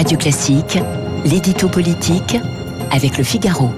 Radio 0.00 0.16
Classique, 0.16 0.78
l'édito 1.26 1.68
politique 1.68 2.38
avec 2.90 3.18
le 3.18 3.22
Figaro. 3.22 3.68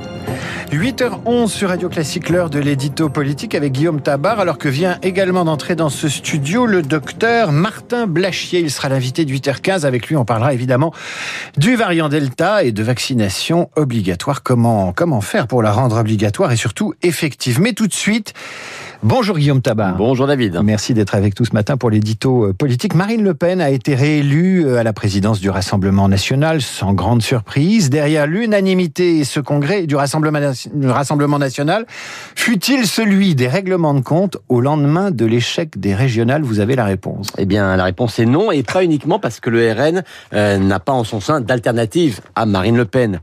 8h11 0.70 1.48
sur 1.48 1.70
Radio 1.70 1.88
Classique, 1.88 2.28
l'heure 2.28 2.48
de 2.48 2.60
l'édito 2.60 3.08
politique 3.08 3.56
avec 3.56 3.72
Guillaume 3.72 4.00
Tabar, 4.00 4.38
alors 4.38 4.56
que 4.56 4.68
vient 4.68 4.98
également 5.02 5.44
d'entrer 5.44 5.74
dans 5.74 5.88
ce 5.88 6.08
studio 6.08 6.64
le 6.64 6.82
docteur 6.82 7.50
Martin 7.50 8.06
Blachier. 8.06 8.60
Il 8.60 8.70
sera 8.70 8.88
l'invité 8.88 9.24
de 9.24 9.32
8h15. 9.32 9.84
Avec 9.84 10.06
lui, 10.06 10.14
on 10.14 10.24
parlera 10.24 10.54
évidemment 10.54 10.94
du 11.56 11.74
variant 11.74 12.08
Delta 12.08 12.62
et 12.62 12.70
de 12.70 12.82
vaccination 12.84 13.68
obligatoire. 13.74 14.44
Comment, 14.44 14.92
comment 14.92 15.22
faire 15.22 15.48
pour 15.48 15.60
la 15.60 15.72
rendre 15.72 15.96
obligatoire 15.96 16.52
et 16.52 16.56
surtout 16.56 16.94
effective? 17.02 17.60
Mais 17.60 17.72
tout 17.72 17.88
de 17.88 17.92
suite, 17.92 18.32
Bonjour 19.04 19.36
Guillaume 19.36 19.62
Tabar. 19.62 19.96
Bonjour 19.96 20.28
David. 20.28 20.60
Merci 20.62 20.94
d'être 20.94 21.16
avec 21.16 21.38
nous 21.40 21.44
ce 21.44 21.54
matin 21.54 21.76
pour 21.76 21.90
l'édito 21.90 22.44
euh, 22.44 22.52
politique. 22.52 22.94
Marine 22.94 23.24
Le 23.24 23.34
Pen 23.34 23.60
a 23.60 23.68
été 23.70 23.96
réélue 23.96 24.64
euh, 24.64 24.78
à 24.78 24.84
la 24.84 24.92
présidence 24.92 25.40
du 25.40 25.50
Rassemblement 25.50 26.08
national 26.08 26.62
sans 26.62 26.94
grande 26.94 27.20
surprise. 27.20 27.90
Derrière 27.90 28.28
l'unanimité 28.28 29.18
et 29.18 29.24
ce 29.24 29.40
congrès 29.40 29.88
du 29.88 29.96
Rassemblement 29.96 31.38
national, 31.40 31.84
fut-il 32.36 32.86
celui 32.86 33.34
des 33.34 33.48
règlements 33.48 33.94
de 33.94 34.02
compte 34.02 34.36
au 34.48 34.60
lendemain 34.60 35.10
de 35.10 35.26
l'échec 35.26 35.80
des 35.80 35.96
régionales? 35.96 36.42
Vous 36.42 36.60
avez 36.60 36.76
la 36.76 36.84
réponse. 36.84 37.26
Eh 37.38 37.44
bien, 37.44 37.74
la 37.74 37.82
réponse 37.82 38.20
est 38.20 38.26
non, 38.26 38.52
et 38.52 38.62
pas 38.62 38.84
uniquement 38.84 39.18
parce 39.18 39.40
que 39.40 39.50
le 39.50 39.72
RN 39.72 40.04
euh, 40.32 40.58
n'a 40.58 40.78
pas 40.78 40.92
en 40.92 41.02
son 41.02 41.18
sein 41.18 41.40
d'alternative 41.40 42.20
à 42.36 42.46
Marine 42.46 42.76
Le 42.76 42.84
Pen. 42.84 43.18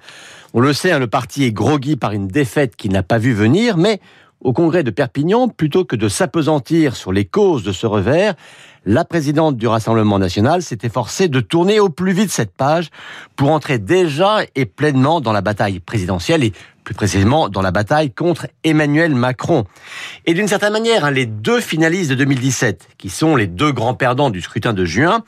On 0.53 0.59
le 0.59 0.73
sait, 0.73 0.91
hein, 0.91 0.99
le 0.99 1.07
parti 1.07 1.45
est 1.45 1.53
groggy 1.53 1.95
par 1.95 2.11
une 2.11 2.27
défaite 2.27 2.75
qu'il 2.75 2.91
n'a 2.91 3.03
pas 3.03 3.17
vu 3.17 3.33
venir, 3.33 3.77
mais 3.77 4.01
au 4.41 4.53
congrès 4.53 4.83
de 4.83 4.91
Perpignan, 4.91 5.47
plutôt 5.47 5.85
que 5.85 5.95
de 5.95 6.07
s'apesantir 6.07 6.95
sur 6.95 7.11
les 7.11 7.25
causes 7.25 7.63
de 7.63 7.71
ce 7.71 7.85
revers, 7.85 8.35
la 8.85 9.05
présidente 9.05 9.57
du 9.57 9.67
Rassemblement 9.67 10.19
national 10.19 10.61
s'est 10.61 10.79
efforcée 10.83 11.27
de 11.27 11.39
tourner 11.39 11.79
au 11.79 11.89
plus 11.89 12.13
vite 12.13 12.31
cette 12.31 12.51
page 12.51 12.89
pour 13.35 13.51
entrer 13.51 13.79
déjà 13.79 14.39
et 14.55 14.65
pleinement 14.65 15.21
dans 15.21 15.33
la 15.33 15.41
bataille 15.41 15.79
présidentielle 15.79 16.43
et 16.43 16.53
plus 16.83 16.95
précisément 16.95 17.49
dans 17.49 17.61
la 17.61 17.71
bataille 17.71 18.11
contre 18.11 18.47
Emmanuel 18.63 19.13
Macron. 19.13 19.65
Et 20.25 20.33
d'une 20.33 20.47
certaine 20.47 20.73
manière, 20.73 21.05
hein, 21.05 21.11
les 21.11 21.25
deux 21.25 21.61
finalistes 21.61 22.09
de 22.09 22.15
2017, 22.15 22.89
qui 22.97 23.09
sont 23.09 23.35
les 23.35 23.47
deux 23.47 23.71
grands 23.71 23.93
perdants 23.93 24.29
du 24.29 24.41
scrutin 24.41 24.73
de 24.73 24.85
juin, 24.85 25.23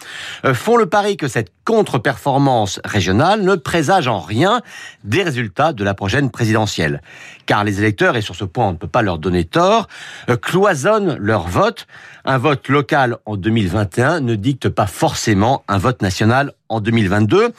euh, 0.46 0.54
font 0.54 0.76
le 0.76 0.88
pari 0.88 1.18
que 1.18 1.28
cette 1.28 1.52
contre-performance 1.64 2.80
régionale 2.84 3.44
ne 3.44 3.56
présage 3.56 4.08
en 4.08 4.20
rien 4.20 4.62
des 5.04 5.24
résultats 5.24 5.74
de 5.74 5.84
la 5.84 5.94
prochaine 5.94 6.32
présidentielle. 6.32 7.02
Car 7.46 7.64
les 7.64 7.80
électeurs, 7.80 8.16
et 8.16 8.22
sur 8.22 8.36
ce 8.36 8.46
point 8.46 8.68
on 8.68 8.72
ne 8.72 8.78
peut 8.78 8.88
pas 8.88 9.04
leur 9.04 9.20
donner 9.20 9.44
tort, 9.44 9.88
euh, 10.30 10.38
cloisonnent 10.38 11.16
leur 11.18 11.48
vote. 11.48 11.86
Un 12.26 12.38
vote 12.38 12.68
local 12.70 13.18
en 13.26 13.38
2021 13.42 14.22
ne 14.22 14.36
dicte 14.36 14.70
pas 14.70 14.88
forcément 14.88 15.64
un 15.68 15.78
vote 15.78 16.02
national 16.02 16.54
en 16.70 16.80
2022. 16.80 17.50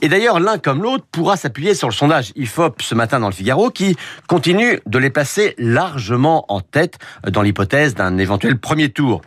Et 0.00 0.08
d'ailleurs, 0.08 0.40
l'un 0.40 0.56
comme 0.56 0.82
l'autre 0.82 1.04
pourra 1.12 1.36
s'appuyer 1.36 1.74
sur 1.74 1.88
le 1.88 1.92
sondage 1.92 2.32
IFOP 2.36 2.80
ce 2.80 2.94
matin 2.94 3.20
dans 3.20 3.28
le 3.28 3.34
Figaro 3.34 3.70
qui 3.70 3.96
continue 4.26 4.80
de 4.86 4.98
les 4.98 5.10
passer 5.10 5.54
largement 5.58 6.46
en 6.48 6.60
tête 6.60 6.98
dans 7.30 7.42
l'hypothèse 7.42 7.94
d'un 7.94 8.16
éventuel 8.16 8.58
premier 8.58 8.88
tour. 8.88 9.20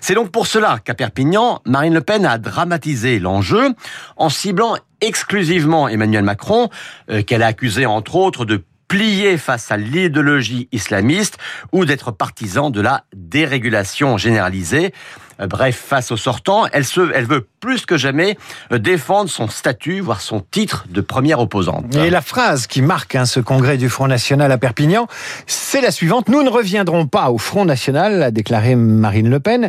C'est 0.00 0.14
donc 0.14 0.30
pour 0.30 0.46
cela 0.46 0.78
qu'à 0.84 0.94
Perpignan, 0.94 1.60
Marine 1.64 1.94
Le 1.94 2.00
Pen 2.00 2.24
a 2.24 2.38
dramatisé 2.38 3.18
l'enjeu 3.18 3.70
en 4.16 4.28
ciblant 4.28 4.76
exclusivement 5.00 5.88
Emmanuel 5.88 6.24
Macron, 6.24 6.68
euh, 7.10 7.22
qu'elle 7.22 7.42
a 7.42 7.46
accusé 7.46 7.86
entre 7.86 8.16
autres 8.16 8.44
de 8.44 8.62
plier 8.88 9.38
face 9.38 9.70
à 9.70 9.76
l'idéologie 9.76 10.68
islamiste 10.72 11.38
ou 11.72 11.84
d'être 11.84 12.12
partisan 12.12 12.70
de 12.70 12.80
la 12.80 13.04
dérégulation 13.14 14.16
généralisée. 14.16 14.92
Euh, 15.40 15.46
bref, 15.46 15.76
face 15.76 16.10
au 16.10 16.16
sortant, 16.16 16.66
elle, 16.72 16.84
se, 16.84 17.12
elle 17.14 17.26
veut 17.26 17.46
plus 17.60 17.84
que 17.84 17.98
jamais 17.98 18.38
euh, 18.72 18.78
défendre 18.78 19.28
son 19.28 19.48
statut, 19.48 20.00
voire 20.00 20.20
son 20.20 20.40
titre 20.40 20.86
de 20.88 21.00
première 21.00 21.40
opposante. 21.40 21.94
Et 21.96 22.10
la 22.10 22.22
phrase 22.22 22.66
qui 22.66 22.82
marque 22.82 23.14
hein, 23.14 23.26
ce 23.26 23.40
congrès 23.40 23.76
du 23.76 23.88
Front 23.88 24.06
National 24.06 24.50
à 24.50 24.58
Perpignan, 24.58 25.06
c'est 25.46 25.80
la 25.80 25.90
suivante. 25.90 26.28
Nous 26.28 26.42
ne 26.42 26.48
reviendrons 26.48 27.06
pas 27.06 27.30
au 27.30 27.38
Front 27.38 27.64
National, 27.64 28.22
a 28.22 28.30
déclaré 28.30 28.76
Marine 28.76 29.28
Le 29.28 29.40
Pen. 29.40 29.68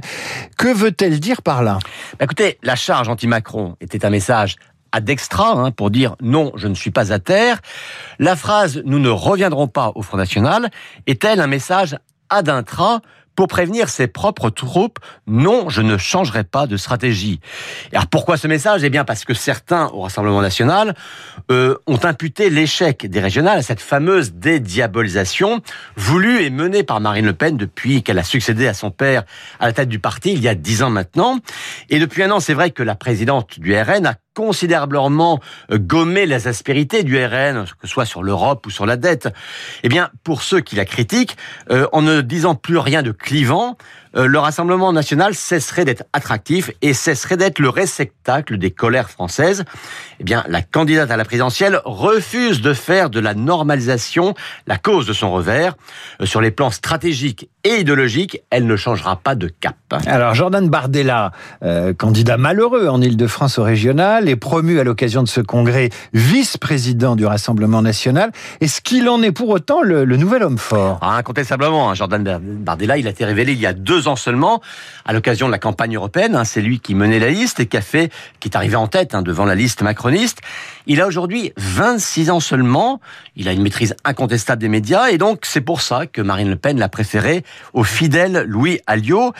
Que 0.57 0.73
veut-elle 0.73 1.19
dire 1.19 1.41
par 1.41 1.63
là? 1.63 1.79
Bah, 2.19 2.25
Écoutez, 2.25 2.57
la 2.63 2.75
charge 2.75 3.09
anti-Macron 3.09 3.75
était 3.81 4.05
un 4.05 4.09
message 4.09 4.55
à 4.97 4.99
d'extra 4.99 5.51
hein, 5.51 5.71
pour 5.71 5.91
dire 5.91 6.15
non, 6.21 6.51
je 6.55 6.67
ne 6.67 6.73
suis 6.73 6.91
pas 6.91 7.13
à 7.13 7.19
terre. 7.19 7.61
La 8.19 8.35
phrase 8.35 8.81
nous 8.85 8.99
ne 8.99 9.09
reviendrons 9.09 9.67
pas 9.67 9.91
au 9.95 10.01
Front 10.01 10.17
National 10.17 10.69
est-elle 11.05 11.39
un 11.39 11.47
message 11.47 11.97
ad 12.29 12.49
intra 12.49 13.01
pour 13.37 13.47
prévenir 13.47 13.87
ses 13.87 14.07
propres 14.07 14.49
troupes, 14.49 14.97
non, 15.27 15.69
je 15.69 15.83
ne 15.83 15.95
changerai 15.97 16.43
pas 16.43 16.65
de 16.65 16.75
stratégie. 16.75 17.39
Alors 17.93 18.07
pourquoi 18.07 18.35
ce 18.35 18.47
message? 18.47 18.83
Eh 18.83 18.89
bien 18.89 19.05
parce 19.05 19.25
que 19.25 19.35
certains 19.35 19.89
au 19.89 20.01
Rassemblement 20.01 20.41
national 20.41 20.95
euh, 21.51 21.75
ont 21.85 21.99
imputé 22.03 22.49
l'échec 22.49 23.05
des 23.05 23.19
régionales 23.19 23.59
à 23.59 23.61
cette 23.61 23.79
fameuse 23.79 24.33
dédiabolisation 24.33 25.61
voulue 25.95 26.41
et 26.41 26.49
menée 26.49 26.81
par 26.81 26.99
Marine 26.99 27.27
Le 27.27 27.33
Pen 27.33 27.57
depuis 27.57 28.01
qu'elle 28.01 28.17
a 28.17 28.23
succédé 28.23 28.67
à 28.67 28.73
son 28.73 28.89
père 28.89 29.23
à 29.59 29.67
la 29.67 29.73
tête 29.73 29.89
du 29.89 29.99
parti 29.99 30.33
il 30.33 30.41
y 30.41 30.47
a 30.47 30.55
dix 30.55 30.81
ans 30.81 30.89
maintenant. 30.89 31.37
Et 31.91 31.99
depuis 31.99 32.23
un 32.23 32.31
an, 32.31 32.39
c'est 32.39 32.55
vrai 32.55 32.71
que 32.71 32.81
la 32.81 32.95
présidente 32.95 33.59
du 33.59 33.79
RN 33.79 34.07
a 34.07 34.15
considérablement 34.37 35.39
euh, 35.71 35.79
gommé 35.79 36.27
les 36.27 36.47
aspérités 36.47 37.01
du 37.01 37.17
RN, 37.17 37.65
que 37.65 37.71
ce 37.81 37.87
soit 37.87 38.05
sur 38.05 38.21
l'Europe 38.21 38.67
ou 38.67 38.69
sur 38.69 38.85
la 38.85 38.95
dette. 38.95 39.29
Eh 39.81 39.89
bien, 39.89 40.11
pour 40.23 40.43
ceux 40.43 40.59
qui 40.59 40.75
la 40.75 40.85
critiquent, 40.85 41.37
euh, 41.71 41.87
en 41.91 42.03
ne 42.03 42.21
disant 42.21 42.53
plus 42.53 42.77
rien 42.77 43.01
de 43.01 43.11
clivant, 43.11 43.77
le 44.25 44.39
Rassemblement 44.39 44.91
national 44.93 45.35
cesserait 45.35 45.85
d'être 45.85 46.03
attractif 46.13 46.71
et 46.81 46.93
cesserait 46.93 47.37
d'être 47.37 47.59
le 47.59 47.69
réceptacle 47.69 48.57
des 48.57 48.71
colères 48.71 49.09
françaises. 49.09 49.63
Eh 50.19 50.23
bien, 50.23 50.43
la 50.47 50.61
candidate 50.61 51.11
à 51.11 51.17
la 51.17 51.25
présidentielle 51.25 51.81
refuse 51.85 52.61
de 52.61 52.73
faire 52.73 53.09
de 53.09 53.19
la 53.19 53.33
normalisation 53.33 54.33
la 54.65 54.77
cause 54.77 55.05
de 55.05 55.13
son 55.13 55.31
revers. 55.31 55.75
Euh, 56.21 56.25
sur 56.25 56.41
les 56.41 56.51
plans 56.51 56.71
stratégiques 56.71 57.49
et 57.63 57.81
idéologiques, 57.81 58.41
elle 58.49 58.65
ne 58.65 58.75
changera 58.75 59.17
pas 59.17 59.35
de 59.35 59.47
cap. 59.47 59.75
Alors, 60.05 60.33
Jordan 60.33 60.69
Bardella, 60.69 61.31
euh, 61.63 61.93
candidat 61.93 62.37
malheureux 62.37 62.87
en 62.87 63.01
Ile-de-France 63.01 63.59
au 63.59 63.63
régional, 63.63 64.29
est 64.29 64.35
promu 64.35 64.79
à 64.79 64.83
l'occasion 64.83 65.23
de 65.23 65.27
ce 65.27 65.41
congrès 65.41 65.89
vice-président 66.13 67.15
du 67.15 67.25
Rassemblement 67.25 67.81
national. 67.81 68.31
Est-ce 68.61 68.81
qu'il 68.81 69.07
en 69.09 69.21
est 69.21 69.31
pour 69.31 69.49
autant 69.49 69.81
le, 69.81 70.05
nouvel 70.05 70.43
homme 70.43 70.57
fort? 70.57 70.99
Ah, 71.01 71.17
Incontestablement, 71.17 71.89
hein, 71.89 71.93
Jordan 71.93 72.39
Bardella, 72.41 72.97
il 72.97 73.07
a 73.07 73.11
été 73.11 73.25
révélé 73.25 73.53
il 73.53 73.59
y 73.59 73.65
a 73.65 73.73
ans 74.07 74.15
seulement, 74.15 74.61
à 75.05 75.13
l'occasion 75.13 75.47
de 75.47 75.51
la 75.51 75.59
campagne 75.59 75.95
européenne. 75.95 76.35
Hein, 76.35 76.43
c'est 76.43 76.61
lui 76.61 76.79
qui 76.79 76.95
menait 76.95 77.19
la 77.19 77.29
liste 77.29 77.59
et 77.59 77.65
qui 77.65 77.77
a 77.77 77.81
fait, 77.81 78.11
qui 78.39 78.49
est 78.49 78.55
arrivé 78.55 78.75
en 78.75 78.87
tête 78.87 79.13
hein, 79.15 79.21
devant 79.21 79.45
la 79.45 79.55
liste 79.55 79.81
macroniste. 79.81 80.39
Il 80.85 81.01
a 81.01 81.07
aujourd'hui 81.07 81.53
26 81.57 82.31
ans 82.31 82.39
seulement. 82.39 82.99
Il 83.35 83.47
a 83.47 83.53
une 83.53 83.61
maîtrise 83.61 83.95
incontestable 84.03 84.61
des 84.61 84.69
médias 84.69 85.09
et 85.09 85.17
donc 85.17 85.41
c'est 85.43 85.61
pour 85.61 85.81
ça 85.81 86.07
que 86.07 86.21
Marine 86.21 86.49
Le 86.49 86.55
Pen 86.55 86.79
l'a 86.79 86.89
préféré 86.89 87.43
au 87.73 87.83
fidèle 87.83 88.45
Louis 88.47 88.79
Alliot. 88.87 89.33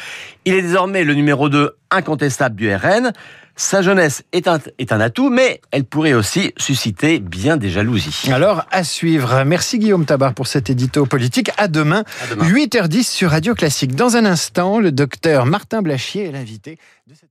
Il 0.45 0.53
est 0.53 0.61
désormais 0.61 1.03
le 1.03 1.13
numéro 1.13 1.49
2 1.49 1.75
incontestable 1.91 2.55
du 2.55 2.73
RN. 2.73 3.11
Sa 3.55 3.81
jeunesse 3.81 4.23
est 4.33 4.47
un, 4.47 4.59
est 4.77 4.91
un 4.91 4.99
atout, 4.99 5.31
mais 5.31 5.61
elle 5.71 5.83
pourrait 5.83 6.13
aussi 6.13 6.53
susciter 6.57 7.19
bien 7.19 7.57
des 7.57 7.71
jalousies. 7.71 8.31
Alors, 8.31 8.65
à 8.69 8.83
suivre. 8.83 9.43
Merci 9.45 9.79
Guillaume 9.79 10.05
Tabar 10.05 10.35
pour 10.35 10.45
cet 10.45 10.69
édito 10.69 11.07
politique. 11.07 11.49
À 11.57 11.67
demain, 11.67 12.03
à 12.21 12.35
demain. 12.35 12.45
8h10 12.47 13.03
sur 13.03 13.31
Radio 13.31 13.55
Classique. 13.55 13.95
Dans 13.95 14.15
un 14.15 14.25
instant, 14.25 14.79
le 14.79 14.91
docteur 14.91 15.47
Martin 15.47 15.81
Blachier 15.81 16.25
est 16.25 16.31
l'invité 16.31 16.77
de 17.07 17.15
cette 17.15 17.26